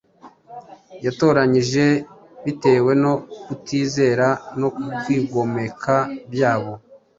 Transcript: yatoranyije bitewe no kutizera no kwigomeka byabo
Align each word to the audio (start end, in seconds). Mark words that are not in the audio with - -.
yatoranyije 1.05 1.85
bitewe 2.45 2.91
no 3.03 3.13
kutizera 3.43 4.27
no 4.59 4.69
kwigomeka 5.01 5.95
byabo 6.31 6.73